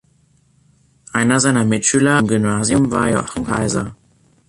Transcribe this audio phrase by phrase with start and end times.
[1.13, 3.95] Einer seiner Mitschüler am Gymnasium war Joachim Kaiser.